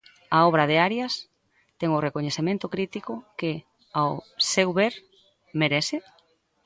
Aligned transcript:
A 0.35 0.39
obra 0.49 0.65
de 0.69 0.77
Arias 0.87 1.13
ten 1.79 1.89
o 1.97 2.03
recoñecemento 2.07 2.71
crítico 2.73 3.13
que, 3.39 3.51
ao 3.99 4.11
seu 4.53 4.69
ver, 4.79 4.93
merece? 5.61 5.97